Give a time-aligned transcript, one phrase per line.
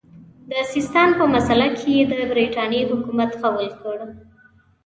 [0.49, 3.97] د سیستان په مسئله کې یې د برټانیې حکمیت قبول کړ.